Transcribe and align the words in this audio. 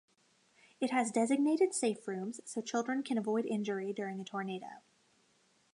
It 0.79 0.89
has 0.89 1.11
designated 1.11 1.75
safe 1.75 2.07
rooms 2.07 2.41
so 2.43 2.59
children 2.61 3.03
can 3.03 3.19
avoid 3.19 3.45
injury 3.45 3.93
during 3.93 4.19
a 4.19 4.23
tornado. 4.23 4.81